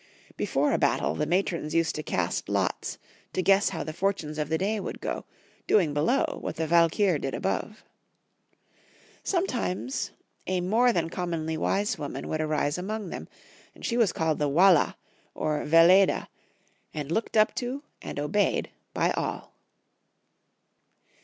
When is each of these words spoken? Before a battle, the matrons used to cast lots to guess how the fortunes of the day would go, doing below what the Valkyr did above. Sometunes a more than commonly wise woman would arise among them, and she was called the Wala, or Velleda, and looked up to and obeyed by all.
Before 0.35 0.71
a 0.73 0.79
battle, 0.79 1.13
the 1.13 1.27
matrons 1.27 1.75
used 1.75 1.93
to 1.93 2.01
cast 2.01 2.49
lots 2.49 2.97
to 3.33 3.43
guess 3.43 3.69
how 3.69 3.83
the 3.83 3.93
fortunes 3.93 4.39
of 4.39 4.49
the 4.49 4.57
day 4.57 4.79
would 4.79 4.99
go, 4.99 5.25
doing 5.67 5.93
below 5.93 6.39
what 6.41 6.55
the 6.55 6.65
Valkyr 6.65 7.19
did 7.19 7.35
above. 7.35 7.83
Sometunes 9.23 10.09
a 10.47 10.59
more 10.61 10.91
than 10.91 11.11
commonly 11.11 11.55
wise 11.55 11.99
woman 11.99 12.27
would 12.29 12.41
arise 12.41 12.79
among 12.79 13.09
them, 13.11 13.27
and 13.75 13.85
she 13.85 13.95
was 13.95 14.11
called 14.11 14.39
the 14.39 14.49
Wala, 14.49 14.97
or 15.35 15.63
Velleda, 15.65 16.29
and 16.95 17.11
looked 17.11 17.37
up 17.37 17.53
to 17.53 17.83
and 18.01 18.19
obeyed 18.19 18.71
by 18.95 19.11
all. 19.11 19.53